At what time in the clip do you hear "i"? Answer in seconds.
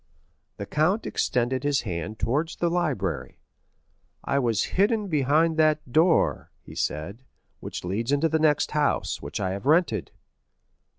4.23-4.39, 9.39-9.51